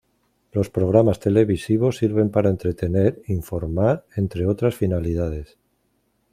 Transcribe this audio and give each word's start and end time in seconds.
Los 0.51 0.71
programas 0.71 1.19
televisivos 1.19 1.97
sirven 1.97 2.31
para 2.31 2.49
entretener, 2.49 3.21
informar, 3.27 4.03
entre 4.15 4.47
otras 4.47 4.73
finalidades. 4.73 5.59